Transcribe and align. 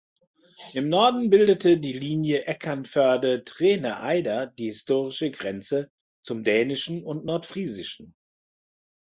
Im 0.73 0.89
"Norden" 0.89 1.29
bildete 1.29 1.77
die 1.79 1.93
Linie 1.93 2.45
Eckernförde–Treene–Eider 2.45 4.47
die 4.47 4.69
historische 4.69 5.29
Grenze 5.29 5.91
zum 6.23 6.43
Dänischen 6.43 7.03
und 7.03 7.23
Nordfriesischen. 7.23 8.15